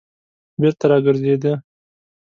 بېرته 0.59 0.83
راگرځېده. 0.91 1.53